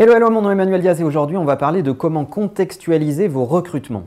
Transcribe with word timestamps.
Hello, 0.00 0.12
hello, 0.12 0.30
mon 0.30 0.42
nom 0.42 0.50
est 0.50 0.52
Emmanuel 0.52 0.80
Diaz 0.80 1.00
et 1.00 1.02
aujourd'hui 1.02 1.36
on 1.36 1.44
va 1.44 1.56
parler 1.56 1.82
de 1.82 1.90
comment 1.90 2.24
contextualiser 2.24 3.26
vos 3.26 3.44
recrutements. 3.44 4.04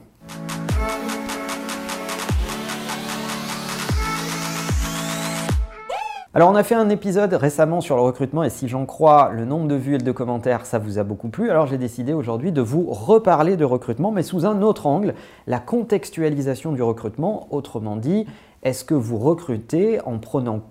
Alors 6.34 6.50
on 6.50 6.56
a 6.56 6.64
fait 6.64 6.76
un 6.76 6.88
épisode 6.88 7.34
récemment 7.34 7.82
sur 7.82 7.98
le 7.98 8.04
recrutement 8.04 8.46
et 8.46 8.50
si 8.50 8.70
j'en 8.70 8.86
crois 8.86 9.32
le 9.34 9.44
nombre 9.44 9.68
de 9.68 9.76
vues 9.76 9.96
et 9.96 9.98
de 9.98 10.12
commentaires 10.14 10.66
ça 10.66 10.80
vous 10.80 10.98
a 10.98 11.04
beaucoup 11.04 11.28
plu. 11.28 11.52
Alors 11.52 11.68
j'ai 11.68 11.78
décidé 11.78 12.14
aujourd'hui 12.14 12.54
de 12.54 12.62
vous 12.62 12.86
reparler 12.90 13.58
de 13.58 13.66
recrutement 13.66 14.12
mais 14.12 14.24
sous 14.24 14.46
un 14.46 14.62
autre 14.62 14.88
angle, 14.88 15.14
la 15.46 15.60
contextualisation 15.60 16.72
du 16.72 16.82
recrutement, 16.82 17.48
autrement 17.52 17.98
dit 17.98 18.28
est-ce 18.64 18.86
que 18.86 18.94
vous 18.94 19.18
recrutez 19.18 20.00
en 20.02 20.20
prenant, 20.20 20.62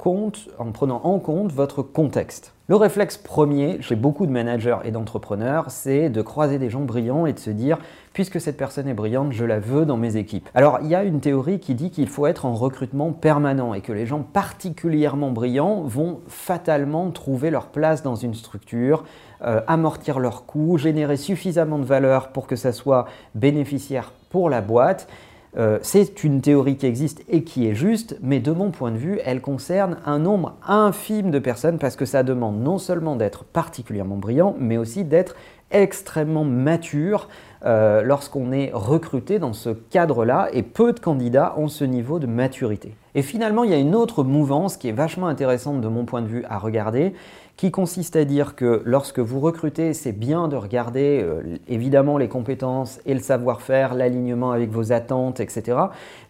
en 1.03 1.19
compte 1.19 1.53
votre 1.53 1.83
contexte? 1.83 2.53
Le 2.69 2.77
réflexe 2.77 3.17
premier 3.17 3.83
chez 3.83 3.97
beaucoup 3.97 4.27
de 4.27 4.31
managers 4.31 4.77
et 4.85 4.93
d'entrepreneurs, 4.93 5.73
c'est 5.73 6.09
de 6.09 6.23
croiser 6.23 6.61
des 6.61 6.71
gens 6.71 6.83
brillants 6.83 7.27
et 7.27 7.33
de 7.33 7.39
se 7.41 7.51
dire, 7.51 7.79
puisque 8.13 8.41
cette 8.41 8.57
personne 8.57 8.87
est 8.87 8.95
brillante, 8.95 9.33
je 9.33 9.45
la 9.45 9.59
veux 9.59 9.85
dans 9.87 9.97
mes 9.97 10.15
équipes. 10.15 10.49
Alors 10.55 10.79
il 10.83 10.87
y 10.87 10.95
a 10.95 11.03
une 11.03 11.19
théorie 11.19 11.59
qui 11.59 11.75
dit 11.75 11.91
qu'il 11.91 12.07
faut 12.07 12.29
être 12.29 12.47
en 12.47 12.55
recrutement 12.55 13.11
permanent 13.11 13.75
et 13.75 13.81
que 13.81 13.93
les 13.93 14.07
gens 14.07 14.23
particulièrement 14.23 15.33
brillants 15.33 15.83
vont 15.83 16.21
fatalement 16.29 17.11
trouver 17.11 17.51
leur 17.51 17.67
place 17.67 18.05
dans 18.05 18.15
une 18.15 18.35
structure, 18.35 19.03
euh, 19.43 19.63
amortir 19.67 20.21
leurs 20.21 20.47
coûts, 20.47 20.79
générer 20.79 21.17
suffisamment 21.17 21.81
de 21.81 21.85
valeur 21.85 22.29
pour 22.29 22.47
que 22.47 22.55
ça 22.55 22.71
soit 22.71 23.07
bénéficiaire 23.35 24.13
pour 24.31 24.49
la 24.49 24.61
boîte 24.61 25.09
euh, 25.57 25.79
c'est 25.83 26.23
une 26.23 26.41
théorie 26.41 26.77
qui 26.77 26.87
existe 26.87 27.25
et 27.29 27.43
qui 27.43 27.67
est 27.67 27.75
juste, 27.75 28.17
mais 28.23 28.39
de 28.39 28.53
mon 28.53 28.71
point 28.71 28.93
de 28.93 28.97
vue, 28.97 29.19
elle 29.25 29.41
concerne 29.41 29.99
un 30.07 30.19
nombre 30.21 30.57
infime 30.67 31.31
de 31.31 31.39
personnes 31.39 31.79
parce 31.79 31.97
que 31.97 32.05
ça 32.05 32.23
demande 32.23 32.61
non 32.61 32.79
seulement 32.79 33.17
d'être 33.17 33.45
particulièrement 33.45 34.17
brillant, 34.17 34.55
mais 34.59 34.77
aussi 34.77 35.05
d'être 35.05 35.35
extrêmement 35.71 36.45
mature 36.45 37.29
euh, 37.65 38.03
lorsqu'on 38.03 38.53
est 38.53 38.71
recruté 38.73 39.39
dans 39.39 39.53
ce 39.53 39.71
cadre-là 39.71 40.49
et 40.53 40.63
peu 40.63 40.93
de 40.93 41.01
candidats 41.01 41.55
ont 41.59 41.69
ce 41.69 41.85
niveau 41.85 42.19
de 42.19 42.27
maturité. 42.27 42.95
Et 43.15 43.23
finalement, 43.23 43.65
il 43.65 43.71
y 43.71 43.75
a 43.75 43.79
une 43.79 43.95
autre 43.95 44.25
mouvance 44.25 44.77
qui 44.77 44.89
est 44.89 44.93
vachement 44.93 45.27
intéressante 45.27 45.81
de 45.81 45.89
mon 45.89 46.05
point 46.05 46.23
de 46.23 46.27
vue 46.27 46.45
à 46.49 46.59
regarder, 46.59 47.13
qui 47.57 47.71
consiste 47.71 48.17
à 48.17 48.25
dire 48.25 48.57
que 48.57 48.81
lorsque 48.87 49.19
vous 49.19 49.41
recrutez, 49.41 49.93
c'est 49.93 50.13
bien 50.13 50.49
de 50.49 50.57
regarder 50.57 51.21
euh, 51.23 51.59
évidemment 51.69 52.17
les 52.17 52.29
compétences 52.29 53.01
et 53.05 53.13
le 53.13 53.21
savoir-faire, 53.21 53.95
l'alignement 53.95 54.53
avec 54.53 54.71
vos 54.71 54.93
attentes, 54.93 55.41
etc. 55.41 55.77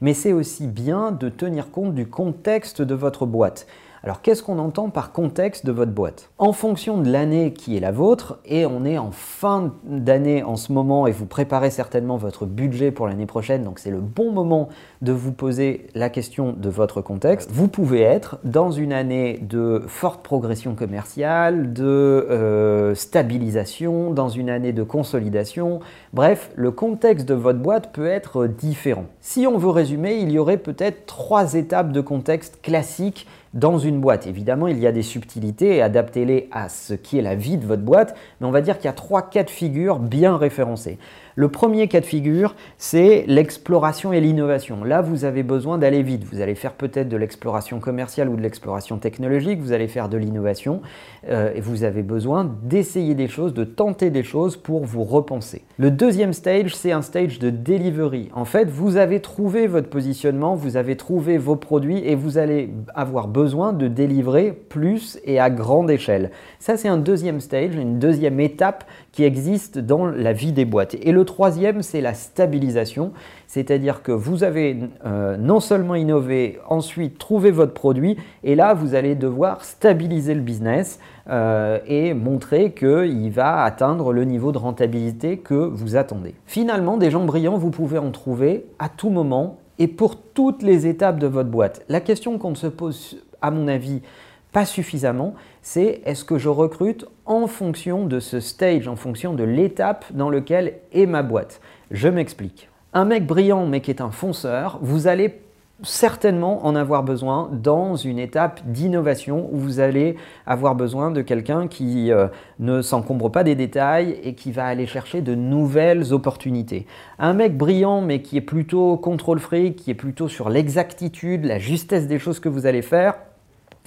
Mais 0.00 0.14
c'est 0.14 0.32
aussi 0.32 0.66
bien 0.66 1.12
de 1.12 1.28
tenir 1.28 1.70
compte 1.70 1.94
du 1.94 2.08
contexte 2.08 2.82
de 2.82 2.94
votre 2.96 3.26
boîte. 3.26 3.68
Alors 4.02 4.22
qu'est-ce 4.22 4.42
qu'on 4.42 4.58
entend 4.58 4.88
par 4.88 5.12
contexte 5.12 5.66
de 5.66 5.72
votre 5.72 5.92
boîte? 5.92 6.30
En 6.38 6.54
fonction 6.54 6.96
de 6.96 7.10
l'année 7.10 7.52
qui 7.52 7.76
est 7.76 7.80
la 7.80 7.92
vôtre, 7.92 8.38
et 8.46 8.64
on 8.64 8.86
est 8.86 8.96
en 8.96 9.10
fin 9.10 9.74
d'année 9.84 10.42
en 10.42 10.56
ce 10.56 10.72
moment 10.72 11.06
et 11.06 11.12
vous 11.12 11.26
préparez 11.26 11.70
certainement 11.70 12.16
votre 12.16 12.46
budget 12.46 12.92
pour 12.92 13.06
l'année 13.06 13.26
prochaine, 13.26 13.62
donc 13.62 13.78
c'est 13.78 13.90
le 13.90 14.00
bon 14.00 14.32
moment 14.32 14.70
de 15.02 15.12
vous 15.12 15.32
poser 15.32 15.88
la 15.94 16.08
question 16.08 16.54
de 16.56 16.70
votre 16.70 17.02
contexte, 17.02 17.50
vous 17.52 17.68
pouvez 17.68 18.00
être 18.00 18.38
dans 18.42 18.70
une 18.70 18.94
année 18.94 19.38
de 19.42 19.82
forte 19.86 20.22
progression 20.22 20.74
commerciale, 20.74 21.74
de 21.74 21.84
euh, 21.84 22.94
stabilisation, 22.94 24.12
dans 24.12 24.30
une 24.30 24.48
année 24.48 24.72
de 24.72 24.82
consolidation, 24.82 25.80
bref, 26.14 26.50
le 26.56 26.70
contexte 26.70 27.28
de 27.28 27.34
votre 27.34 27.58
boîte 27.58 27.92
peut 27.92 28.06
être 28.06 28.46
différent. 28.46 29.04
Si 29.20 29.46
on 29.46 29.58
veut 29.58 29.68
résumer, 29.68 30.14
il 30.14 30.30
y 30.30 30.38
aurait 30.38 30.56
peut-être 30.56 31.04
trois 31.04 31.52
étapes 31.52 31.92
de 31.92 32.00
contexte 32.00 32.62
classiques 32.62 33.26
dans 33.54 33.78
une 33.78 34.00
boîte. 34.00 34.26
Évidemment, 34.26 34.68
il 34.68 34.78
y 34.78 34.86
a 34.86 34.92
des 34.92 35.02
subtilités 35.02 35.76
et 35.76 35.82
adaptez-les 35.82 36.48
à 36.52 36.68
ce 36.68 36.94
qui 36.94 37.18
est 37.18 37.22
la 37.22 37.34
vie 37.34 37.56
de 37.56 37.66
votre 37.66 37.82
boîte, 37.82 38.14
mais 38.40 38.46
on 38.46 38.50
va 38.50 38.60
dire 38.60 38.76
qu'il 38.76 38.86
y 38.86 38.88
a 38.88 38.92
trois 38.92 39.22
cas 39.22 39.42
de 39.42 39.50
figure 39.50 39.98
bien 39.98 40.36
référencés. 40.36 40.98
Le 41.40 41.48
premier 41.48 41.88
cas 41.88 42.00
de 42.00 42.04
figure, 42.04 42.54
c'est 42.76 43.24
l'exploration 43.26 44.12
et 44.12 44.20
l'innovation. 44.20 44.84
Là, 44.84 45.00
vous 45.00 45.24
avez 45.24 45.42
besoin 45.42 45.78
d'aller 45.78 46.02
vite. 46.02 46.22
Vous 46.30 46.42
allez 46.42 46.54
faire 46.54 46.74
peut-être 46.74 47.08
de 47.08 47.16
l'exploration 47.16 47.80
commerciale 47.80 48.28
ou 48.28 48.36
de 48.36 48.42
l'exploration 48.42 48.98
technologique, 48.98 49.58
vous 49.58 49.72
allez 49.72 49.88
faire 49.88 50.10
de 50.10 50.18
l'innovation 50.18 50.82
euh, 51.30 51.50
et 51.54 51.62
vous 51.62 51.82
avez 51.82 52.02
besoin 52.02 52.44
d'essayer 52.62 53.14
des 53.14 53.26
choses, 53.26 53.54
de 53.54 53.64
tenter 53.64 54.10
des 54.10 54.22
choses 54.22 54.58
pour 54.58 54.84
vous 54.84 55.02
repenser. 55.02 55.62
Le 55.78 55.90
deuxième 55.90 56.34
stage, 56.34 56.76
c'est 56.76 56.92
un 56.92 57.00
stage 57.00 57.38
de 57.38 57.48
delivery. 57.48 58.28
En 58.34 58.44
fait, 58.44 58.68
vous 58.68 58.98
avez 58.98 59.20
trouvé 59.20 59.66
votre 59.66 59.88
positionnement, 59.88 60.54
vous 60.54 60.76
avez 60.76 60.98
trouvé 60.98 61.38
vos 61.38 61.56
produits 61.56 62.06
et 62.06 62.16
vous 62.16 62.36
allez 62.36 62.68
avoir 62.94 63.28
besoin 63.28 63.72
de 63.72 63.88
délivrer 63.88 64.52
plus 64.52 65.18
et 65.24 65.40
à 65.40 65.48
grande 65.48 65.90
échelle. 65.90 66.32
Ça, 66.58 66.76
c'est 66.76 66.88
un 66.88 66.98
deuxième 66.98 67.40
stage, 67.40 67.76
une 67.76 67.98
deuxième 67.98 68.40
étape 68.40 68.84
qui 69.12 69.24
existe 69.24 69.78
dans 69.78 70.06
la 70.06 70.32
vie 70.32 70.52
des 70.52 70.64
boîtes. 70.64 70.96
Et 71.02 71.12
le 71.12 71.24
troisième, 71.24 71.82
c'est 71.82 72.00
la 72.00 72.14
stabilisation, 72.14 73.12
c'est-à-dire 73.46 74.02
que 74.02 74.12
vous 74.12 74.44
avez 74.44 74.76
euh, 75.04 75.36
non 75.36 75.60
seulement 75.60 75.94
innové, 75.94 76.58
ensuite 76.68 77.18
trouvé 77.18 77.50
votre 77.50 77.74
produit, 77.74 78.16
et 78.44 78.54
là, 78.54 78.74
vous 78.74 78.94
allez 78.94 79.14
devoir 79.14 79.64
stabiliser 79.64 80.34
le 80.34 80.40
business 80.40 81.00
euh, 81.28 81.78
et 81.86 82.14
montrer 82.14 82.72
qu'il 82.72 83.30
va 83.30 83.64
atteindre 83.64 84.12
le 84.12 84.24
niveau 84.24 84.52
de 84.52 84.58
rentabilité 84.58 85.38
que 85.38 85.54
vous 85.54 85.96
attendez. 85.96 86.34
Finalement, 86.46 86.96
des 86.96 87.10
gens 87.10 87.24
brillants, 87.24 87.58
vous 87.58 87.70
pouvez 87.70 87.98
en 87.98 88.10
trouver 88.10 88.66
à 88.78 88.88
tout 88.88 89.10
moment 89.10 89.58
et 89.78 89.88
pour 89.88 90.16
toutes 90.16 90.62
les 90.62 90.86
étapes 90.86 91.18
de 91.18 91.26
votre 91.26 91.48
boîte. 91.48 91.84
La 91.88 92.00
question 92.00 92.38
qu'on 92.38 92.54
se 92.54 92.66
pose, 92.66 93.18
à 93.42 93.50
mon 93.50 93.66
avis, 93.66 94.02
pas 94.52 94.64
suffisamment, 94.64 95.34
c'est 95.62 96.02
est-ce 96.04 96.24
que 96.24 96.38
je 96.38 96.48
recrute 96.48 97.06
en 97.26 97.46
fonction 97.46 98.06
de 98.06 98.20
ce 98.20 98.40
stage, 98.40 98.88
en 98.88 98.96
fonction 98.96 99.34
de 99.34 99.44
l'étape 99.44 100.04
dans 100.12 100.30
laquelle 100.30 100.74
est 100.92 101.06
ma 101.06 101.22
boîte? 101.22 101.60
Je 101.90 102.08
m'explique. 102.08 102.68
Un 102.92 103.04
mec 103.04 103.26
brillant 103.26 103.66
mais 103.66 103.80
qui 103.80 103.90
est 103.90 104.00
un 104.00 104.10
fonceur, 104.10 104.78
vous 104.82 105.06
allez 105.06 105.40
certainement 105.82 106.66
en 106.66 106.74
avoir 106.76 107.02
besoin 107.02 107.48
dans 107.52 107.96
une 107.96 108.18
étape 108.18 108.60
d'innovation 108.66 109.48
où 109.52 109.58
vous 109.58 109.80
allez 109.80 110.16
avoir 110.46 110.74
besoin 110.74 111.10
de 111.10 111.22
quelqu'un 111.22 111.68
qui 111.68 112.12
euh, 112.12 112.28
ne 112.58 112.82
s'encombre 112.82 113.30
pas 113.30 113.44
des 113.44 113.54
détails 113.54 114.18
et 114.22 114.34
qui 114.34 114.52
va 114.52 114.66
aller 114.66 114.86
chercher 114.86 115.22
de 115.22 115.34
nouvelles 115.34 116.12
opportunités. 116.12 116.86
Un 117.18 117.32
mec 117.32 117.56
brillant 117.56 118.02
mais 118.02 118.20
qui 118.20 118.36
est 118.36 118.42
plutôt 118.42 118.96
contrôle 118.96 119.38
fric, 119.38 119.76
qui 119.76 119.90
est 119.90 119.94
plutôt 119.94 120.28
sur 120.28 120.50
l'exactitude, 120.50 121.44
la 121.44 121.58
justesse 121.58 122.06
des 122.06 122.18
choses 122.18 122.40
que 122.40 122.48
vous 122.48 122.66
allez 122.66 122.82
faire, 122.82 123.14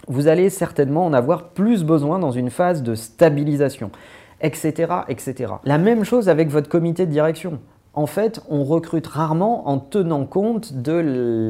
vous 0.08 0.28
allez 0.28 0.50
certainement 0.50 1.06
en 1.06 1.14
avoir 1.14 1.50
plus 1.50 1.84
besoin 1.84 2.20
dans 2.20 2.32
une 2.32 2.50
phase 2.50 2.84
de 2.84 2.96
stabilisation, 2.96 3.92
etc., 4.42 4.94
etc. 5.08 5.54
La 5.64 5.78
même 5.78 6.04
chose 6.04 6.30
avec 6.30 6.50
votre 6.50 6.70
comité 6.70 7.06
de 7.06 7.12
direction 7.12 7.60
en 7.96 8.08
fait, 8.08 8.42
on 8.50 8.64
recrute 8.64 9.06
rarement 9.06 9.70
en 9.70 9.78
tenant 9.78 10.26
compte 10.26 10.74
de 10.74 10.94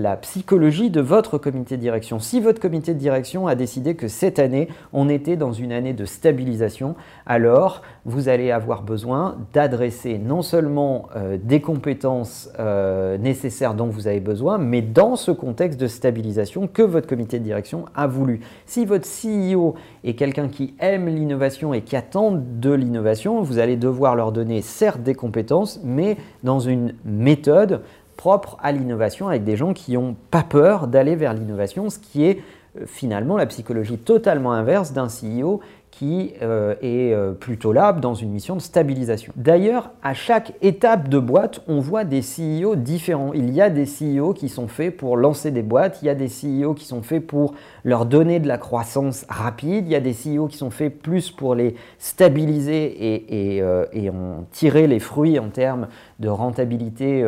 la 0.03 0.17
psychologie 0.17 0.89
de 0.89 0.99
votre 0.99 1.37
comité 1.37 1.77
de 1.77 1.81
direction. 1.81 2.19
Si 2.19 2.41
votre 2.41 2.59
comité 2.59 2.93
de 2.93 2.99
direction 2.99 3.47
a 3.47 3.55
décidé 3.55 3.95
que 3.95 4.09
cette 4.09 4.39
année, 4.39 4.67
on 4.91 5.07
était 5.07 5.37
dans 5.37 5.53
une 5.53 5.71
année 5.71 5.93
de 5.93 6.03
stabilisation, 6.03 6.95
alors 7.25 7.81
vous 8.03 8.27
allez 8.27 8.51
avoir 8.51 8.81
besoin 8.81 9.37
d'adresser 9.53 10.17
non 10.17 10.41
seulement 10.41 11.07
euh, 11.15 11.37
des 11.41 11.61
compétences 11.61 12.49
euh, 12.59 13.17
nécessaires 13.17 13.73
dont 13.73 13.87
vous 13.87 14.07
avez 14.07 14.19
besoin, 14.19 14.57
mais 14.57 14.81
dans 14.81 15.15
ce 15.15 15.31
contexte 15.31 15.79
de 15.79 15.87
stabilisation 15.87 16.67
que 16.67 16.81
votre 16.81 17.07
comité 17.07 17.39
de 17.39 17.45
direction 17.45 17.85
a 17.95 18.05
voulu. 18.05 18.41
Si 18.65 18.83
votre 18.83 19.07
CEO 19.07 19.75
est 20.03 20.15
quelqu'un 20.15 20.49
qui 20.49 20.73
aime 20.79 21.07
l'innovation 21.07 21.73
et 21.73 21.83
qui 21.83 21.95
attend 21.95 22.33
de 22.33 22.73
l'innovation, 22.73 23.41
vous 23.41 23.59
allez 23.59 23.77
devoir 23.77 24.17
leur 24.17 24.33
donner 24.33 24.61
certes 24.61 25.03
des 25.03 25.15
compétences, 25.15 25.79
mais 25.85 26.17
dans 26.43 26.59
une 26.59 26.93
méthode 27.05 27.81
propre 28.17 28.57
à 28.61 28.71
l'innovation 28.71 29.27
avec 29.27 29.43
des 29.43 29.57
gens 29.57 29.73
qui 29.73 29.93
n'ont 29.93 30.15
pas 30.31 30.43
peur 30.43 30.87
d'aller 30.87 31.15
vers 31.15 31.33
l'innovation, 31.33 31.89
ce 31.89 31.99
qui 31.99 32.25
est 32.25 32.39
euh, 32.79 32.85
finalement 32.85 33.37
la 33.37 33.45
psychologie 33.45 33.97
totalement 33.97 34.51
inverse 34.53 34.93
d'un 34.93 35.07
CEO 35.07 35.61
qui 35.97 36.33
euh, 36.41 36.73
est 36.81 37.13
euh, 37.13 37.33
plutôt 37.33 37.71
là 37.71 37.93
dans 37.93 38.15
une 38.15 38.31
mission 38.31 38.55
de 38.55 38.61
stabilisation. 38.61 39.31
D'ailleurs, 39.35 39.91
à 40.01 40.13
chaque 40.13 40.53
étape 40.61 41.07
de 41.07 41.19
boîte, 41.19 41.61
on 41.67 41.79
voit 41.79 42.03
des 42.03 42.21
CEO 42.21 42.75
différents. 42.75 43.31
Il 43.33 43.51
y 43.51 43.61
a 43.61 43.69
des 43.69 43.85
CEO 43.85 44.33
qui 44.33 44.49
sont 44.49 44.67
faits 44.67 44.97
pour 44.97 45.17
lancer 45.17 45.51
des 45.51 45.61
boîtes, 45.61 45.99
il 46.01 46.05
y 46.05 46.09
a 46.09 46.15
des 46.15 46.27
CEO 46.27 46.73
qui 46.73 46.85
sont 46.85 47.03
faits 47.03 47.25
pour 47.25 47.53
leur 47.83 48.05
donner 48.07 48.39
de 48.39 48.47
la 48.47 48.57
croissance 48.57 49.25
rapide, 49.29 49.85
il 49.85 49.91
y 49.91 49.95
a 49.95 49.99
des 49.99 50.13
CEO 50.13 50.47
qui 50.47 50.57
sont 50.57 50.71
faits 50.71 50.99
plus 50.99 51.29
pour 51.29 51.53
les 51.53 51.75
stabiliser 51.99 53.25
euh, 53.61 53.85
et 53.93 54.09
en 54.09 54.45
tirer 54.51 54.87
les 54.87 54.99
fruits 54.99 55.37
en 55.37 55.49
termes 55.49 55.87
de 56.19 56.29
rentabilité 56.29 57.23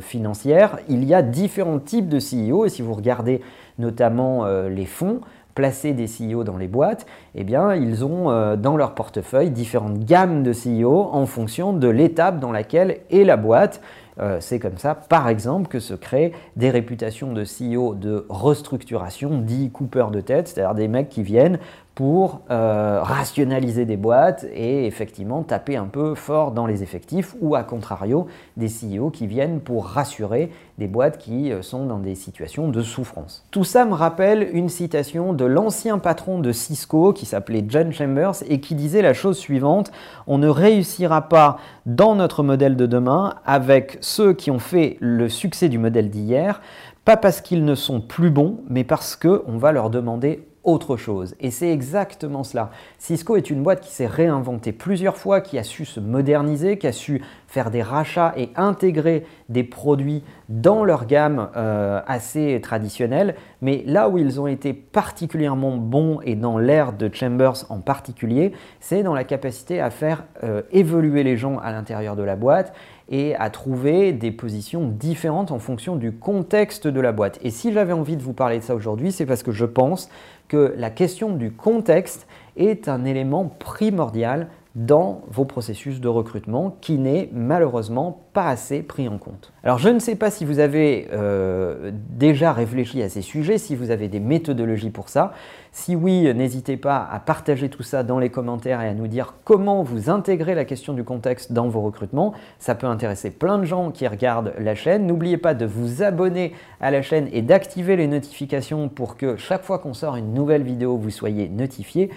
financière. 0.00 0.78
Il 0.88 1.04
y 1.04 1.14
a 1.14 1.22
différents 1.22 1.78
types 1.78 2.08
de 2.08 2.18
CEO 2.18 2.64
et 2.64 2.68
si 2.68 2.82
vous 2.82 2.94
regardez 2.94 3.42
notamment 3.78 4.46
les 4.68 4.86
fonds, 4.86 5.20
placer 5.58 5.92
des 5.92 6.06
CEO 6.06 6.44
dans 6.44 6.56
les 6.56 6.68
boîtes, 6.68 7.04
eh 7.34 7.42
bien, 7.42 7.74
ils 7.74 8.04
ont 8.04 8.30
euh, 8.30 8.54
dans 8.54 8.76
leur 8.76 8.94
portefeuille 8.94 9.50
différentes 9.50 9.98
gammes 10.04 10.44
de 10.44 10.52
CEO 10.52 11.10
en 11.12 11.26
fonction 11.26 11.72
de 11.72 11.88
l'étape 11.88 12.38
dans 12.38 12.52
laquelle 12.52 12.98
est 13.10 13.24
la 13.24 13.36
boîte. 13.36 13.80
Euh, 14.20 14.36
c'est 14.38 14.60
comme 14.60 14.78
ça, 14.78 14.94
par 14.94 15.28
exemple, 15.28 15.66
que 15.66 15.80
se 15.80 15.94
créent 15.94 16.30
des 16.54 16.70
réputations 16.70 17.32
de 17.32 17.42
CEO 17.42 17.96
de 17.96 18.24
restructuration, 18.28 19.38
dit 19.38 19.72
coupeurs 19.72 20.12
de 20.12 20.20
tête, 20.20 20.46
c'est-à-dire 20.46 20.76
des 20.76 20.86
mecs 20.86 21.08
qui 21.08 21.24
viennent 21.24 21.58
pour 21.98 22.42
euh, 22.52 23.00
rationaliser 23.02 23.84
des 23.84 23.96
boîtes 23.96 24.46
et 24.54 24.86
effectivement 24.86 25.42
taper 25.42 25.76
un 25.76 25.86
peu 25.86 26.14
fort 26.14 26.52
dans 26.52 26.64
les 26.64 26.84
effectifs 26.84 27.34
ou 27.40 27.56
à 27.56 27.64
contrario 27.64 28.28
des 28.56 28.68
CEO 28.68 29.10
qui 29.10 29.26
viennent 29.26 29.58
pour 29.58 29.84
rassurer 29.86 30.52
des 30.78 30.86
boîtes 30.86 31.18
qui 31.18 31.50
euh, 31.50 31.60
sont 31.60 31.86
dans 31.86 31.98
des 31.98 32.14
situations 32.14 32.68
de 32.68 32.82
souffrance. 32.82 33.44
Tout 33.50 33.64
ça 33.64 33.84
me 33.84 33.94
rappelle 33.94 34.48
une 34.52 34.68
citation 34.68 35.32
de 35.32 35.44
l'ancien 35.44 35.98
patron 35.98 36.38
de 36.38 36.52
Cisco 36.52 37.12
qui 37.12 37.26
s'appelait 37.26 37.64
John 37.66 37.92
Chambers 37.92 38.44
et 38.48 38.60
qui 38.60 38.76
disait 38.76 39.02
la 39.02 39.12
chose 39.12 39.36
suivante, 39.36 39.90
on 40.28 40.38
ne 40.38 40.46
réussira 40.46 41.22
pas 41.22 41.58
dans 41.84 42.14
notre 42.14 42.44
modèle 42.44 42.76
de 42.76 42.86
demain 42.86 43.34
avec 43.44 43.98
ceux 44.02 44.34
qui 44.34 44.52
ont 44.52 44.60
fait 44.60 44.98
le 45.00 45.28
succès 45.28 45.68
du 45.68 45.78
modèle 45.78 46.10
d'hier, 46.10 46.60
pas 47.04 47.16
parce 47.16 47.40
qu'ils 47.40 47.64
ne 47.64 47.74
sont 47.74 48.00
plus 48.00 48.30
bons, 48.30 48.60
mais 48.68 48.84
parce 48.84 49.16
qu'on 49.16 49.58
va 49.58 49.72
leur 49.72 49.90
demander 49.90 50.46
autre 50.68 50.98
chose. 50.98 51.34
Et 51.40 51.50
c'est 51.50 51.70
exactement 51.70 52.44
cela. 52.44 52.70
Cisco 52.98 53.36
est 53.36 53.48
une 53.48 53.62
boîte 53.62 53.80
qui 53.80 53.90
s'est 53.90 54.06
réinventée 54.06 54.72
plusieurs 54.72 55.16
fois, 55.16 55.40
qui 55.40 55.58
a 55.58 55.62
su 55.62 55.86
se 55.86 55.98
moderniser, 55.98 56.76
qui 56.76 56.86
a 56.86 56.92
su 56.92 57.22
faire 57.46 57.70
des 57.70 57.82
rachats 57.82 58.34
et 58.36 58.50
intégrer 58.54 59.24
des 59.48 59.64
produits 59.64 60.22
dans 60.50 60.84
leur 60.84 61.06
gamme 61.06 61.48
euh, 61.56 62.02
assez 62.06 62.60
traditionnelle. 62.62 63.34
Mais 63.62 63.82
là 63.86 64.10
où 64.10 64.18
ils 64.18 64.40
ont 64.40 64.46
été 64.46 64.74
particulièrement 64.74 65.78
bons, 65.78 66.20
et 66.22 66.34
dans 66.34 66.58
l'ère 66.58 66.92
de 66.92 67.08
Chambers 67.10 67.64
en 67.70 67.80
particulier, 67.80 68.52
c'est 68.78 69.02
dans 69.02 69.14
la 69.14 69.24
capacité 69.24 69.80
à 69.80 69.88
faire 69.88 70.24
euh, 70.44 70.60
évoluer 70.70 71.22
les 71.22 71.38
gens 71.38 71.58
à 71.58 71.72
l'intérieur 71.72 72.14
de 72.14 72.22
la 72.22 72.36
boîte 72.36 72.74
et 73.08 73.34
à 73.36 73.50
trouver 73.50 74.12
des 74.12 74.30
positions 74.30 74.86
différentes 74.88 75.50
en 75.50 75.58
fonction 75.58 75.96
du 75.96 76.12
contexte 76.12 76.86
de 76.86 77.00
la 77.00 77.12
boîte. 77.12 77.38
Et 77.42 77.50
si 77.50 77.72
j'avais 77.72 77.92
envie 77.92 78.16
de 78.16 78.22
vous 78.22 78.34
parler 78.34 78.58
de 78.58 78.64
ça 78.64 78.74
aujourd'hui, 78.74 79.12
c'est 79.12 79.26
parce 79.26 79.42
que 79.42 79.52
je 79.52 79.64
pense 79.64 80.08
que 80.48 80.74
la 80.76 80.90
question 80.90 81.34
du 81.34 81.52
contexte 81.52 82.26
est 82.56 82.88
un 82.88 83.04
élément 83.04 83.46
primordial 83.58 84.48
dans 84.74 85.22
vos 85.28 85.44
processus 85.44 86.00
de 86.00 86.08
recrutement 86.08 86.76
qui 86.80 86.98
n'est 86.98 87.28
malheureusement 87.32 88.26
pas 88.32 88.48
assez 88.48 88.82
pris 88.82 89.08
en 89.08 89.18
compte. 89.18 89.52
Alors 89.64 89.78
je 89.78 89.88
ne 89.88 89.98
sais 89.98 90.14
pas 90.14 90.30
si 90.30 90.44
vous 90.44 90.60
avez 90.60 91.08
euh, 91.12 91.90
déjà 92.10 92.52
réfléchi 92.52 93.02
à 93.02 93.08
ces 93.08 93.22
sujets, 93.22 93.58
si 93.58 93.74
vous 93.74 93.90
avez 93.90 94.08
des 94.08 94.20
méthodologies 94.20 94.90
pour 94.90 95.08
ça. 95.08 95.32
Si 95.80 95.94
oui, 95.94 96.34
n'hésitez 96.34 96.76
pas 96.76 97.08
à 97.08 97.20
partager 97.20 97.68
tout 97.68 97.84
ça 97.84 98.02
dans 98.02 98.18
les 98.18 98.30
commentaires 98.30 98.82
et 98.82 98.88
à 98.88 98.94
nous 98.94 99.06
dire 99.06 99.34
comment 99.44 99.84
vous 99.84 100.10
intégrez 100.10 100.56
la 100.56 100.64
question 100.64 100.92
du 100.92 101.04
contexte 101.04 101.52
dans 101.52 101.68
vos 101.68 101.80
recrutements. 101.80 102.34
Ça 102.58 102.74
peut 102.74 102.88
intéresser 102.88 103.30
plein 103.30 103.58
de 103.58 103.64
gens 103.64 103.92
qui 103.92 104.08
regardent 104.08 104.52
la 104.58 104.74
chaîne. 104.74 105.06
N'oubliez 105.06 105.36
pas 105.38 105.54
de 105.54 105.64
vous 105.64 106.02
abonner 106.02 106.52
à 106.80 106.90
la 106.90 107.00
chaîne 107.00 107.28
et 107.32 107.42
d'activer 107.42 107.94
les 107.94 108.08
notifications 108.08 108.88
pour 108.88 109.16
que 109.16 109.36
chaque 109.36 109.62
fois 109.62 109.78
qu'on 109.78 109.94
sort 109.94 110.16
une 110.16 110.34
nouvelle 110.34 110.64
vidéo, 110.64 110.96
vous 110.96 111.10
soyez 111.10 111.48
notifié 111.48 112.10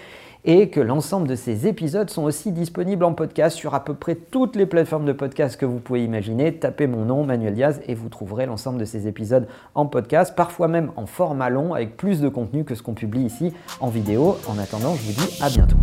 et 0.43 0.69
que 0.69 0.79
l'ensemble 0.79 1.27
de 1.27 1.35
ces 1.35 1.67
épisodes 1.67 2.09
sont 2.09 2.23
aussi 2.23 2.51
disponibles 2.51 3.03
en 3.03 3.13
podcast 3.13 3.55
sur 3.55 3.75
à 3.75 3.83
peu 3.83 3.93
près 3.93 4.15
toutes 4.15 4.55
les 4.55 4.65
plateformes 4.65 5.05
de 5.05 5.13
podcast 5.13 5.59
que 5.59 5.65
vous 5.65 5.79
pouvez 5.79 6.03
imaginer. 6.03 6.53
Tapez 6.55 6.87
mon 6.87 7.05
nom, 7.05 7.23
Manuel 7.23 7.53
Diaz, 7.53 7.81
et 7.87 7.93
vous 7.93 8.09
trouverez 8.09 8.47
l'ensemble 8.47 8.79
de 8.79 8.85
ces 8.85 9.07
épisodes 9.07 9.47
en 9.75 9.85
podcast, 9.85 10.35
parfois 10.35 10.67
même 10.67 10.91
en 10.95 11.05
format 11.05 11.49
long 11.49 11.73
avec 11.73 11.95
plus 11.95 12.21
de 12.21 12.29
contenu 12.29 12.63
que 12.63 12.73
ce 12.73 12.81
qu'on 12.81 12.93
publie 12.93 13.23
ici 13.23 13.50
en 13.79 13.89
vidéo. 13.89 14.37
En 14.47 14.57
attendant, 14.57 14.95
je 14.95 15.01
vous 15.01 15.13
dis 15.13 15.41
à 15.41 15.49
bientôt. 15.49 15.77